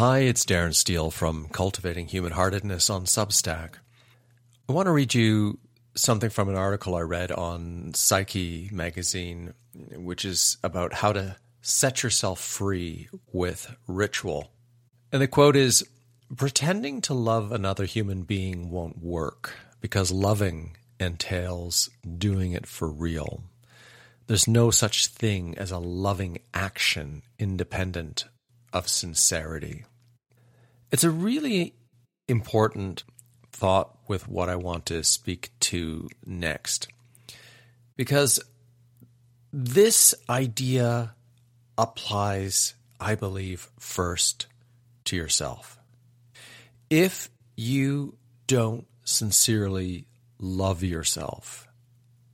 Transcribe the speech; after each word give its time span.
Hi, 0.00 0.20
it's 0.20 0.46
Darren 0.46 0.74
Steele 0.74 1.10
from 1.10 1.48
Cultivating 1.48 2.08
Human 2.08 2.32
Heartedness 2.32 2.88
on 2.88 3.04
Substack. 3.04 3.74
I 4.66 4.72
want 4.72 4.86
to 4.86 4.92
read 4.92 5.12
you 5.12 5.58
something 5.94 6.30
from 6.30 6.48
an 6.48 6.56
article 6.56 6.94
I 6.94 7.02
read 7.02 7.30
on 7.30 7.92
Psyche 7.92 8.70
magazine, 8.72 9.52
which 9.94 10.24
is 10.24 10.56
about 10.64 10.94
how 10.94 11.12
to 11.12 11.36
set 11.60 12.02
yourself 12.02 12.40
free 12.40 13.10
with 13.30 13.76
ritual. 13.86 14.50
And 15.12 15.20
the 15.20 15.28
quote 15.28 15.54
is 15.54 15.86
Pretending 16.34 17.02
to 17.02 17.12
love 17.12 17.52
another 17.52 17.84
human 17.84 18.22
being 18.22 18.70
won't 18.70 19.02
work 19.02 19.52
because 19.82 20.10
loving 20.10 20.78
entails 20.98 21.90
doing 22.16 22.52
it 22.52 22.66
for 22.66 22.90
real. 22.90 23.42
There's 24.28 24.48
no 24.48 24.70
such 24.70 25.08
thing 25.08 25.58
as 25.58 25.70
a 25.70 25.78
loving 25.78 26.38
action 26.54 27.20
independent 27.38 28.24
of 28.72 28.88
sincerity. 28.88 29.84
It's 30.90 31.04
a 31.04 31.10
really 31.10 31.74
important 32.28 33.04
thought 33.52 33.96
with 34.08 34.28
what 34.28 34.48
I 34.48 34.56
want 34.56 34.86
to 34.86 35.04
speak 35.04 35.50
to 35.60 36.08
next. 36.24 36.88
Because 37.96 38.40
this 39.52 40.14
idea 40.28 41.14
applies, 41.76 42.74
I 42.98 43.14
believe, 43.14 43.68
first 43.78 44.46
to 45.04 45.16
yourself. 45.16 45.78
If 46.88 47.30
you 47.56 48.16
don't 48.46 48.86
sincerely 49.04 50.06
love 50.38 50.82
yourself, 50.82 51.68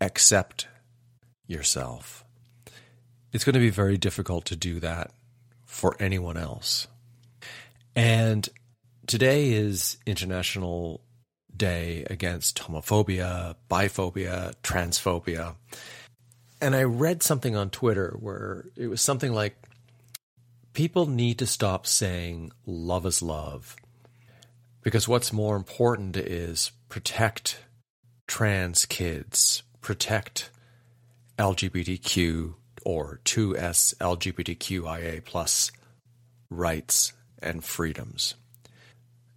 accept 0.00 0.66
yourself, 1.46 2.24
it's 3.32 3.44
going 3.44 3.54
to 3.54 3.60
be 3.60 3.70
very 3.70 3.96
difficult 3.96 4.44
to 4.46 4.56
do 4.56 4.80
that 4.80 5.10
for 5.74 5.96
anyone 5.98 6.36
else. 6.36 6.86
And 7.96 8.48
today 9.08 9.52
is 9.52 9.98
International 10.06 11.00
Day 11.54 12.06
against 12.08 12.58
homophobia, 12.58 13.56
biphobia, 13.68 14.54
transphobia. 14.62 15.56
And 16.60 16.76
I 16.76 16.84
read 16.84 17.24
something 17.24 17.56
on 17.56 17.70
Twitter 17.70 18.16
where 18.20 18.66
it 18.76 18.86
was 18.86 19.00
something 19.00 19.32
like 19.32 19.56
people 20.74 21.06
need 21.06 21.40
to 21.40 21.46
stop 21.46 21.88
saying 21.88 22.52
love 22.64 23.04
is 23.04 23.20
love 23.20 23.74
because 24.82 25.08
what's 25.08 25.32
more 25.32 25.56
important 25.56 26.16
is 26.16 26.70
protect 26.88 27.58
trans 28.28 28.86
kids, 28.86 29.64
protect 29.80 30.50
LGBTQ 31.36 32.54
or 32.84 33.20
2S 33.24 33.94
LGBTQIA 33.96 35.24
plus 35.24 35.72
rights 36.50 37.12
and 37.40 37.64
freedoms. 37.64 38.34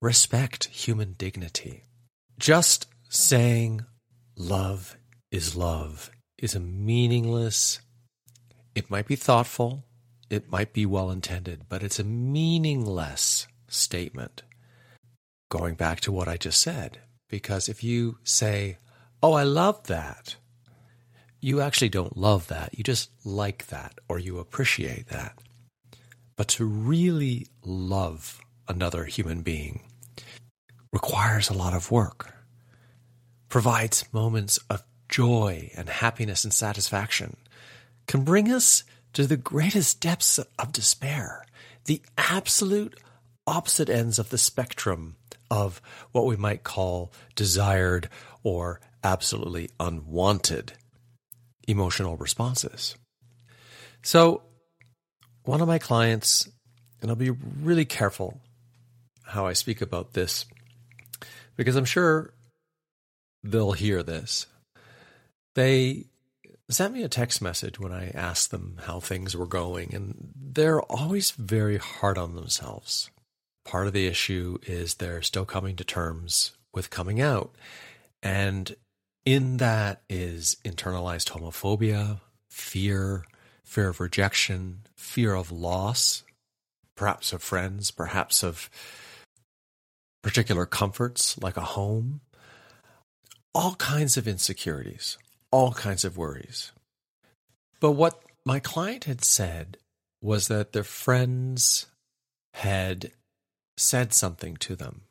Respect 0.00 0.66
human 0.66 1.14
dignity. 1.14 1.82
Just 2.38 2.86
saying 3.08 3.84
love 4.36 4.96
is 5.30 5.56
love 5.56 6.10
is 6.38 6.54
a 6.54 6.60
meaningless, 6.60 7.80
it 8.74 8.90
might 8.90 9.06
be 9.08 9.16
thoughtful, 9.16 9.84
it 10.30 10.50
might 10.50 10.72
be 10.72 10.86
well 10.86 11.10
intended, 11.10 11.62
but 11.68 11.82
it's 11.82 11.98
a 11.98 12.04
meaningless 12.04 13.48
statement. 13.66 14.42
Going 15.50 15.74
back 15.74 16.00
to 16.00 16.12
what 16.12 16.28
I 16.28 16.36
just 16.36 16.60
said, 16.60 16.98
because 17.28 17.68
if 17.68 17.82
you 17.82 18.18
say, 18.22 18.78
Oh, 19.20 19.32
I 19.32 19.42
love 19.42 19.88
that, 19.88 20.36
you 21.40 21.60
actually 21.60 21.88
don't 21.88 22.16
love 22.16 22.48
that. 22.48 22.76
You 22.76 22.84
just 22.84 23.10
like 23.24 23.66
that 23.68 23.94
or 24.08 24.18
you 24.18 24.38
appreciate 24.38 25.08
that. 25.08 25.38
But 26.36 26.48
to 26.48 26.64
really 26.64 27.48
love 27.64 28.40
another 28.68 29.04
human 29.04 29.42
being 29.42 29.82
requires 30.92 31.48
a 31.48 31.54
lot 31.54 31.74
of 31.74 31.90
work, 31.90 32.34
provides 33.48 34.04
moments 34.12 34.58
of 34.70 34.82
joy 35.08 35.70
and 35.76 35.88
happiness 35.88 36.44
and 36.44 36.52
satisfaction, 36.52 37.36
can 38.06 38.24
bring 38.24 38.52
us 38.52 38.84
to 39.14 39.26
the 39.26 39.36
greatest 39.36 40.00
depths 40.00 40.38
of 40.38 40.72
despair, 40.72 41.44
the 41.86 42.02
absolute 42.16 42.98
opposite 43.46 43.88
ends 43.88 44.18
of 44.18 44.28
the 44.28 44.38
spectrum 44.38 45.16
of 45.50 45.80
what 46.12 46.26
we 46.26 46.36
might 46.36 46.62
call 46.62 47.10
desired 47.34 48.08
or 48.42 48.80
absolutely 49.02 49.70
unwanted 49.80 50.72
emotional 51.68 52.16
responses. 52.16 52.96
So, 54.02 54.42
one 55.44 55.60
of 55.60 55.68
my 55.68 55.78
clients, 55.78 56.48
and 57.00 57.10
I'll 57.10 57.16
be 57.16 57.30
really 57.30 57.84
careful 57.84 58.40
how 59.24 59.46
I 59.46 59.52
speak 59.52 59.80
about 59.80 60.14
this 60.14 60.46
because 61.56 61.76
I'm 61.76 61.84
sure 61.84 62.32
they'll 63.44 63.72
hear 63.72 64.02
this. 64.02 64.46
They 65.54 66.06
sent 66.70 66.94
me 66.94 67.02
a 67.02 67.08
text 67.08 67.40
message 67.40 67.78
when 67.78 67.92
I 67.92 68.10
asked 68.10 68.50
them 68.50 68.78
how 68.84 69.00
things 69.00 69.36
were 69.36 69.46
going, 69.46 69.94
and 69.94 70.32
they're 70.34 70.82
always 70.82 71.30
very 71.32 71.78
hard 71.78 72.18
on 72.18 72.34
themselves. 72.34 73.10
Part 73.64 73.86
of 73.86 73.92
the 73.92 74.06
issue 74.06 74.58
is 74.66 74.94
they're 74.94 75.22
still 75.22 75.44
coming 75.44 75.76
to 75.76 75.84
terms 75.84 76.52
with 76.72 76.90
coming 76.90 77.20
out. 77.20 77.54
And 78.22 78.74
in 79.24 79.58
that 79.58 80.02
is 80.08 80.56
internalized 80.64 81.30
homophobia, 81.30 82.20
fear, 82.50 83.24
fear 83.64 83.88
of 83.88 84.00
rejection, 84.00 84.80
fear 84.96 85.34
of 85.34 85.52
loss, 85.52 86.24
perhaps 86.96 87.32
of 87.32 87.42
friends, 87.42 87.90
perhaps 87.90 88.42
of 88.42 88.70
particular 90.22 90.66
comforts 90.66 91.40
like 91.40 91.56
a 91.56 91.62
home, 91.62 92.20
all 93.54 93.74
kinds 93.76 94.16
of 94.16 94.28
insecurities, 94.28 95.18
all 95.50 95.72
kinds 95.72 96.04
of 96.04 96.16
worries. 96.16 96.72
But 97.80 97.92
what 97.92 98.20
my 98.44 98.60
client 98.60 99.04
had 99.04 99.24
said 99.24 99.76
was 100.20 100.48
that 100.48 100.72
their 100.72 100.84
friends 100.84 101.86
had 102.54 103.12
said 103.76 104.12
something 104.12 104.56
to 104.56 104.74
them. 104.74 105.02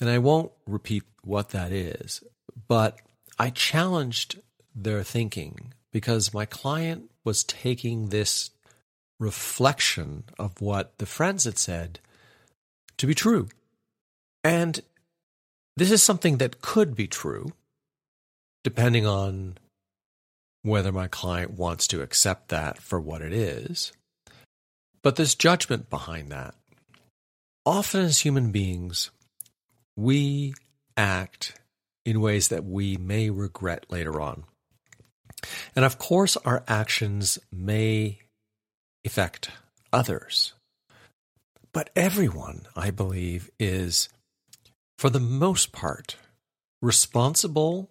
And 0.00 0.08
I 0.08 0.18
won't 0.18 0.52
repeat 0.66 1.02
what 1.22 1.50
that 1.50 1.72
is, 1.72 2.22
but 2.68 2.98
I 3.38 3.50
challenged 3.50 4.40
their 4.74 5.02
thinking 5.02 5.72
because 5.92 6.34
my 6.34 6.44
client 6.44 7.10
was 7.24 7.44
taking 7.44 8.08
this 8.08 8.50
reflection 9.18 10.24
of 10.38 10.60
what 10.60 10.98
the 10.98 11.06
friends 11.06 11.44
had 11.44 11.58
said 11.58 12.00
to 12.98 13.06
be 13.06 13.14
true. 13.14 13.48
And 14.44 14.80
this 15.76 15.90
is 15.90 16.02
something 16.02 16.38
that 16.38 16.60
could 16.60 16.94
be 16.94 17.06
true, 17.06 17.52
depending 18.62 19.06
on 19.06 19.58
whether 20.62 20.92
my 20.92 21.08
client 21.08 21.52
wants 21.52 21.86
to 21.88 22.02
accept 22.02 22.48
that 22.48 22.78
for 22.78 23.00
what 23.00 23.22
it 23.22 23.32
is. 23.32 23.92
But 25.02 25.16
there's 25.16 25.34
judgment 25.34 25.88
behind 25.88 26.30
that. 26.32 26.54
Often, 27.64 28.02
as 28.02 28.20
human 28.20 28.52
beings, 28.52 29.10
we 29.96 30.54
act 30.96 31.58
in 32.06 32.20
ways 32.20 32.48
that 32.48 32.64
we 32.64 32.96
may 32.96 33.28
regret 33.28 33.84
later 33.90 34.20
on. 34.20 34.44
And 35.74 35.84
of 35.84 35.98
course, 35.98 36.36
our 36.38 36.62
actions 36.68 37.38
may 37.52 38.20
affect 39.04 39.50
others. 39.92 40.54
But 41.72 41.90
everyone, 41.94 42.62
I 42.74 42.90
believe, 42.90 43.50
is, 43.58 44.08
for 44.96 45.10
the 45.10 45.20
most 45.20 45.72
part, 45.72 46.16
responsible 46.80 47.90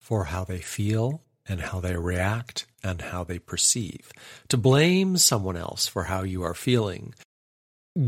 for 0.00 0.24
how 0.24 0.44
they 0.44 0.58
feel 0.58 1.22
and 1.46 1.60
how 1.60 1.80
they 1.80 1.96
react 1.96 2.66
and 2.82 3.00
how 3.00 3.24
they 3.24 3.38
perceive. 3.38 4.10
To 4.48 4.56
blame 4.56 5.16
someone 5.18 5.56
else 5.56 5.86
for 5.86 6.04
how 6.04 6.22
you 6.22 6.42
are 6.42 6.54
feeling 6.54 7.14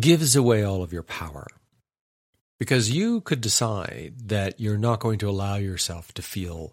gives 0.00 0.34
away 0.34 0.64
all 0.64 0.82
of 0.82 0.92
your 0.92 1.02
power. 1.02 1.46
Because 2.58 2.90
you 2.90 3.20
could 3.20 3.40
decide 3.40 4.14
that 4.26 4.58
you're 4.58 4.78
not 4.78 5.00
going 5.00 5.18
to 5.18 5.28
allow 5.28 5.56
yourself 5.56 6.12
to 6.14 6.22
feel 6.22 6.72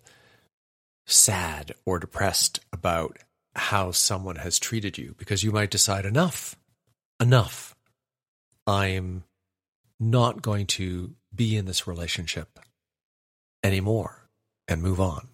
sad 1.06 1.74
or 1.86 2.00
depressed 2.00 2.62
about 2.72 3.18
how 3.56 3.92
someone 3.92 4.38
has 4.38 4.60
treated 4.60 4.98
you 4.98 5.16
because 5.18 5.44
you 5.44 5.52
might 5.52 5.70
decide 5.70 6.06
enough, 6.06 6.56
enough. 7.20 7.76
I'm 8.66 9.24
not 10.00 10.42
going 10.42 10.68
to 10.68 11.16
be 11.36 11.56
in 11.58 11.66
this 11.66 11.86
relationship 11.86 12.60
anymore 13.64 14.30
and 14.68 14.82
move 14.82 15.00
on. 15.00 15.28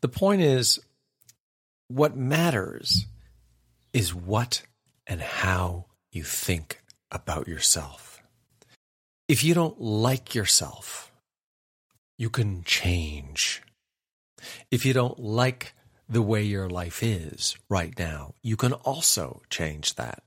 The 0.00 0.08
point 0.08 0.40
is, 0.40 0.78
what 1.88 2.16
matters 2.16 3.06
is 3.92 4.14
what 4.14 4.62
and 5.06 5.20
how 5.20 5.86
you 6.10 6.24
think 6.24 6.82
about 7.10 7.46
yourself. 7.48 8.21
If 9.28 9.44
you 9.44 9.54
don't 9.54 9.80
like 9.80 10.34
yourself, 10.34 11.12
you 12.18 12.28
can 12.28 12.64
change. 12.64 13.62
If 14.70 14.84
you 14.84 14.92
don't 14.92 15.18
like 15.18 15.74
the 16.08 16.22
way 16.22 16.42
your 16.42 16.68
life 16.68 17.02
is 17.02 17.56
right 17.70 17.96
now, 17.98 18.34
you 18.42 18.56
can 18.56 18.72
also 18.72 19.42
change 19.48 19.94
that. 19.94 20.22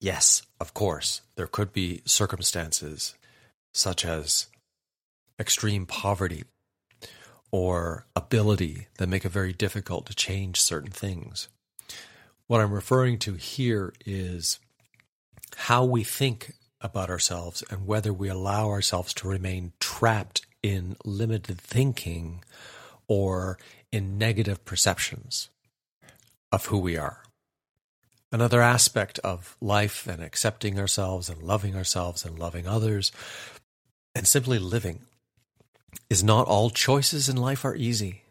Yes, 0.00 0.42
of 0.60 0.74
course, 0.74 1.22
there 1.36 1.46
could 1.46 1.72
be 1.72 2.02
circumstances 2.04 3.14
such 3.72 4.04
as 4.04 4.46
extreme 5.38 5.86
poverty 5.86 6.44
or 7.50 8.06
ability 8.14 8.88
that 8.98 9.08
make 9.08 9.24
it 9.24 9.32
very 9.32 9.52
difficult 9.52 10.06
to 10.06 10.14
change 10.14 10.60
certain 10.60 10.90
things. 10.90 11.48
What 12.46 12.60
I'm 12.60 12.72
referring 12.72 13.18
to 13.20 13.34
here 13.34 13.92
is 14.04 14.60
how 15.56 15.84
we 15.84 16.04
think 16.04 16.52
about 16.86 17.10
ourselves 17.10 17.62
and 17.70 17.86
whether 17.86 18.12
we 18.12 18.28
allow 18.28 18.68
ourselves 18.68 19.12
to 19.14 19.28
remain 19.28 19.72
trapped 19.80 20.46
in 20.62 20.96
limited 21.04 21.60
thinking 21.60 22.42
or 23.08 23.58
in 23.92 24.18
negative 24.18 24.64
perceptions 24.64 25.50
of 26.50 26.66
who 26.66 26.78
we 26.78 26.96
are. 26.96 27.22
Another 28.32 28.60
aspect 28.60 29.18
of 29.20 29.56
life 29.60 30.06
and 30.06 30.22
accepting 30.22 30.78
ourselves 30.78 31.28
and 31.28 31.42
loving 31.42 31.76
ourselves 31.76 32.24
and 32.24 32.38
loving 32.38 32.66
others 32.66 33.12
and 34.14 34.26
simply 34.26 34.58
living 34.58 35.00
is 36.10 36.24
not 36.24 36.46
all 36.46 36.70
choices 36.70 37.28
in 37.28 37.36
life 37.36 37.64
are 37.64 37.76
easy. 37.76 38.22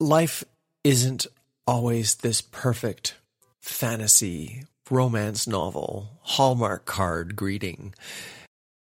Life 0.00 0.44
isn't 0.84 1.26
always 1.66 2.16
this 2.16 2.40
perfect 2.40 3.16
fantasy 3.60 4.64
romance 4.90 5.46
novel, 5.46 6.18
Hallmark 6.22 6.84
card 6.84 7.36
greeting. 7.36 7.94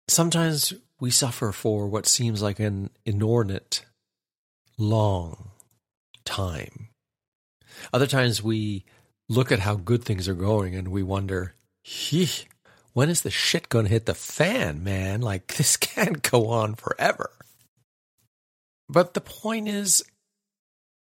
Sometimes 0.08 0.72
we 1.00 1.10
suffer 1.10 1.52
for 1.52 1.86
what 1.86 2.06
seems 2.06 2.42
like 2.42 2.60
an 2.60 2.90
inordinate, 3.04 3.84
long 4.76 5.50
time. 6.24 6.88
Other 7.92 8.06
times 8.06 8.42
we 8.42 8.84
look 9.28 9.52
at 9.52 9.60
how 9.60 9.74
good 9.74 10.04
things 10.04 10.28
are 10.28 10.34
going 10.34 10.74
and 10.74 10.88
we 10.88 11.02
wonder, 11.02 11.54
when 12.92 13.08
is 13.08 13.22
the 13.22 13.30
shit 13.30 13.68
going 13.68 13.84
to 13.84 13.90
hit 13.90 14.06
the 14.06 14.14
fan, 14.14 14.82
man? 14.82 15.20
Like, 15.20 15.46
this 15.56 15.76
can't 15.76 16.22
go 16.22 16.48
on 16.48 16.74
forever. 16.74 17.30
But 18.88 19.14
the 19.14 19.20
point 19.20 19.68
is, 19.68 20.02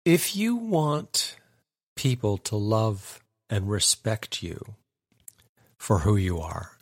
if 0.06 0.36
you 0.36 0.56
want 0.56 1.36
people 1.96 2.38
to 2.38 2.56
love 2.56 3.20
and 3.50 3.70
respect 3.70 4.42
you 4.42 4.76
for 5.81 5.98
who 6.00 6.16
you 6.16 6.39
are, 6.39 6.78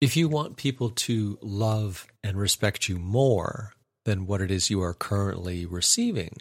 if 0.00 0.16
you 0.16 0.28
want 0.28 0.56
people 0.56 0.90
to 0.90 1.38
love 1.40 2.08
and 2.24 2.36
respect 2.36 2.88
you 2.88 2.98
more 2.98 3.74
than 4.06 4.26
what 4.26 4.40
it 4.40 4.50
is 4.50 4.68
you 4.68 4.82
are 4.82 4.92
currently 4.92 5.64
receiving, 5.64 6.36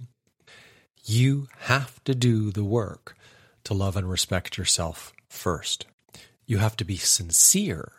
you 1.06 1.48
have 1.60 2.04
to 2.04 2.16
do 2.16 2.52
the 2.52 2.64
work 2.64 3.16
to 3.64 3.76
love 3.76 3.96
and 3.96 4.10
respect 4.10 4.58
yourself 4.58 5.14
first. 5.30 5.86
You 6.48 6.58
have 6.58 6.76
to 6.78 6.84
be 6.84 6.98
sincere 6.98 7.92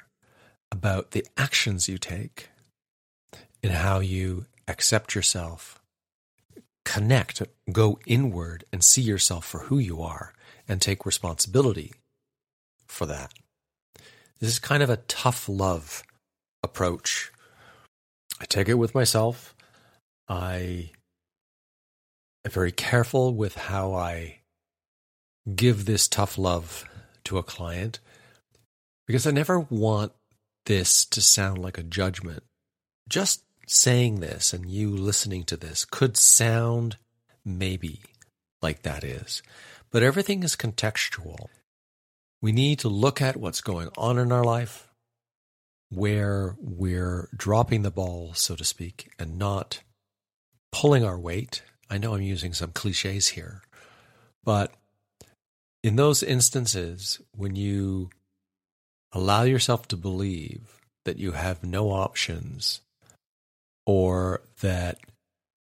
about 0.72 1.12
the 1.12 1.24
actions 1.36 1.88
you 1.88 1.96
take 1.96 2.48
in 3.62 3.70
how 3.70 4.00
you 4.00 4.46
accept 4.66 5.14
yourself 5.14 5.80
connect, 6.84 7.44
go 7.70 8.00
inward 8.06 8.64
and 8.72 8.82
see 8.82 9.02
yourself 9.02 9.44
for 9.44 9.60
who 9.60 9.78
you 9.78 10.02
are 10.02 10.34
and 10.66 10.82
take 10.82 11.06
responsibility 11.06 11.92
for 12.88 13.06
that. 13.06 13.32
This 14.44 14.52
is 14.52 14.58
kind 14.58 14.82
of 14.82 14.90
a 14.90 14.98
tough 15.08 15.48
love 15.48 16.02
approach. 16.62 17.32
I 18.38 18.44
take 18.44 18.68
it 18.68 18.74
with 18.74 18.94
myself. 18.94 19.54
I 20.28 20.90
am 22.44 22.50
very 22.50 22.70
careful 22.70 23.32
with 23.32 23.54
how 23.54 23.94
I 23.94 24.40
give 25.56 25.86
this 25.86 26.08
tough 26.08 26.36
love 26.36 26.84
to 27.24 27.38
a 27.38 27.42
client 27.42 28.00
because 29.06 29.26
I 29.26 29.30
never 29.30 29.60
want 29.60 30.12
this 30.66 31.06
to 31.06 31.22
sound 31.22 31.56
like 31.56 31.78
a 31.78 31.82
judgment. 31.82 32.42
Just 33.08 33.44
saying 33.66 34.20
this 34.20 34.52
and 34.52 34.68
you 34.68 34.90
listening 34.90 35.44
to 35.44 35.56
this 35.56 35.86
could 35.86 36.18
sound 36.18 36.98
maybe 37.46 38.02
like 38.60 38.82
that 38.82 39.04
is, 39.04 39.42
but 39.90 40.02
everything 40.02 40.42
is 40.42 40.54
contextual. 40.54 41.48
We 42.44 42.52
need 42.52 42.80
to 42.80 42.90
look 42.90 43.22
at 43.22 43.38
what's 43.38 43.62
going 43.62 43.88
on 43.96 44.18
in 44.18 44.30
our 44.30 44.44
life, 44.44 44.92
where 45.88 46.56
we're 46.58 47.30
dropping 47.34 47.80
the 47.80 47.90
ball, 47.90 48.34
so 48.34 48.54
to 48.54 48.64
speak, 48.66 49.10
and 49.18 49.38
not 49.38 49.80
pulling 50.70 51.06
our 51.06 51.18
weight. 51.18 51.62
I 51.88 51.96
know 51.96 52.14
I'm 52.14 52.20
using 52.20 52.52
some 52.52 52.72
cliches 52.72 53.28
here, 53.28 53.62
but 54.44 54.74
in 55.82 55.96
those 55.96 56.22
instances, 56.22 57.18
when 57.34 57.56
you 57.56 58.10
allow 59.10 59.44
yourself 59.44 59.88
to 59.88 59.96
believe 59.96 60.82
that 61.06 61.18
you 61.18 61.32
have 61.32 61.64
no 61.64 61.92
options 61.92 62.82
or 63.86 64.42
that 64.60 64.98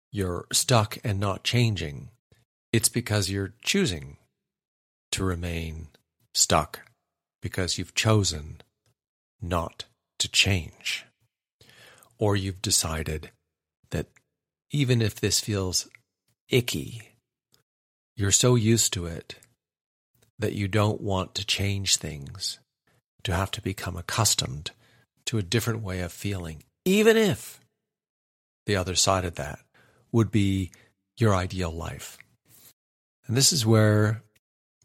you're 0.10 0.46
stuck 0.54 1.00
and 1.04 1.20
not 1.20 1.44
changing, 1.44 2.12
it's 2.72 2.88
because 2.88 3.30
you're 3.30 3.56
choosing 3.62 4.16
to 5.12 5.26
remain 5.26 5.90
stuck 6.34 6.82
because 7.42 7.78
you've 7.78 7.96
chosen 7.96 8.62
not 9.42 9.86
to 10.20 10.30
change. 10.30 11.06
Or 12.18 12.36
you've 12.36 12.62
decided 12.62 13.32
that 13.90 14.08
even 14.72 15.02
if 15.02 15.20
this 15.20 15.40
feels 15.40 15.88
icky, 16.50 17.02
you're 18.16 18.32
so 18.32 18.56
used 18.56 18.94
to 18.94 19.08
it 19.08 19.36
that 20.38 20.54
you 20.54 20.68
don't 20.68 21.02
want 21.02 21.36
to 21.36 21.46
change 21.46 21.98
things, 21.98 22.60
to 23.24 23.34
have 23.34 23.52
to 23.52 23.62
become 23.62 23.96
accustomed 23.96 24.72
to 25.26 25.38
a 25.38 25.44
different 25.44 25.82
way 25.82 26.02
of 26.02 26.12
feeling, 26.12 26.64
even 26.86 27.16
if 27.18 27.60
the 28.66 28.76
other 28.76 28.96
side 28.96 29.26
of 29.26 29.36
that 29.36 29.60
would 30.12 30.32
be 30.32 30.72
your 31.18 31.36
ideal 31.36 31.72
life. 31.72 32.18
And 33.28 33.38
this 33.38 33.54
is 33.54 33.66
where 33.66 34.24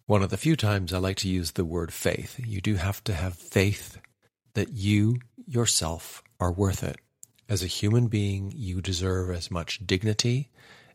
one 0.07 0.23
of 0.23 0.31
the 0.31 0.37
few 0.37 0.55
times 0.55 0.93
I 0.93 0.99
like 0.99 1.17
to 1.19 1.29
use 1.29 1.53
the 1.53 1.65
word 1.65 1.93
faith. 1.93 2.41
You 2.45 2.61
do 2.61 2.77
have 2.77 3.03
to 3.05 3.13
have 3.13 3.35
faith 3.35 3.99
that 4.55 4.73
you 4.73 5.19
yourself 5.47 6.23
are 6.39 6.53
worth 6.53 6.83
it. 6.85 6.97
As 7.49 7.63
a 7.63 7.69
human 7.69 8.07
being, 8.07 8.53
you 8.55 8.81
deserve 8.81 9.31
as 9.31 9.51
much 9.51 9.85
dignity 9.85 10.51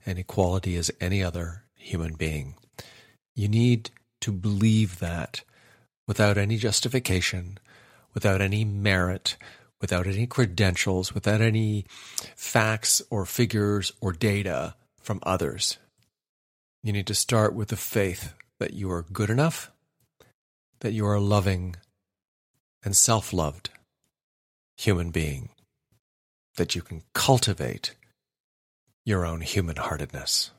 and 0.06 0.18
equality 0.18 0.78
as 0.78 0.92
any 1.00 1.24
other 1.24 1.66
human 1.76 2.14
being. 2.14 2.56
You 3.36 3.48
need 3.48 3.92
to 4.22 4.32
believe 4.32 5.00
that 5.00 5.44
without 6.08 6.38
any 6.38 6.58
justification, 6.58 7.58
without 8.14 8.42
any 8.42 8.64
merit, 8.64 9.38
without 9.82 10.08
any 10.08 10.28
credentials, 10.28 11.14
without 11.14 11.42
any 11.42 11.86
facts 12.36 13.02
or 13.10 13.26
figures 13.26 13.92
or 14.00 14.14
data 14.14 14.76
from 15.02 15.20
others. 15.24 15.78
You 16.84 16.94
need 16.94 17.08
to 17.08 17.16
start 17.16 17.54
with 17.54 17.70
the 17.70 17.78
faith 17.78 18.34
that 18.62 18.76
you 18.76 18.92
are 18.92 19.02
good 19.12 19.32
enough, 19.32 19.72
that 20.82 20.94
you 20.94 21.04
are 21.04 21.16
a 21.16 21.20
loving 21.20 21.76
and 22.84 22.96
self 22.96 23.34
loved 23.34 23.72
human 24.78 25.10
being, 25.10 25.50
that 26.58 26.76
you 26.76 26.84
can 26.84 27.02
cultivate 27.16 27.96
your 29.04 29.26
own 29.26 29.42
human 29.42 29.78
heartedness. 29.78 30.52